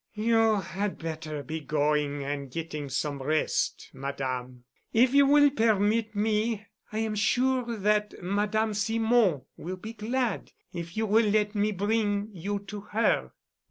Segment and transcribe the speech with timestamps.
[0.15, 4.63] "You had better be going and getting some rest, Madame.
[4.93, 6.65] If you will permit me.
[6.91, 12.29] I am sure that Madame Simon will be glad if you will let me bring
[12.33, 13.33] you to her."